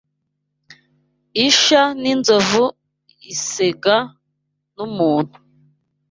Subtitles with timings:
[1.47, 2.63] Isha n'inzovu
[3.33, 3.97] isega
[4.75, 5.37] n,umuntu